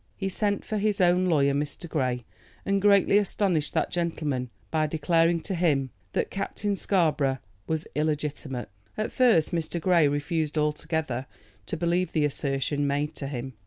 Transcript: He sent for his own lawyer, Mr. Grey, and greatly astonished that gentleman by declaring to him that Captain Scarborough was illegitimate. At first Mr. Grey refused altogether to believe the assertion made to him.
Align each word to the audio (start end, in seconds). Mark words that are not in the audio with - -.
He 0.17 0.29
sent 0.29 0.65
for 0.65 0.79
his 0.79 0.99
own 0.99 1.27
lawyer, 1.27 1.53
Mr. 1.53 1.87
Grey, 1.87 2.25
and 2.65 2.81
greatly 2.81 3.19
astonished 3.19 3.75
that 3.75 3.91
gentleman 3.91 4.49
by 4.71 4.87
declaring 4.87 5.41
to 5.41 5.53
him 5.53 5.91
that 6.13 6.31
Captain 6.31 6.75
Scarborough 6.75 7.37
was 7.67 7.87
illegitimate. 7.93 8.69
At 8.97 9.11
first 9.11 9.51
Mr. 9.51 9.79
Grey 9.79 10.07
refused 10.07 10.57
altogether 10.57 11.27
to 11.67 11.77
believe 11.77 12.13
the 12.13 12.25
assertion 12.25 12.87
made 12.87 13.13
to 13.13 13.27
him. 13.27 13.53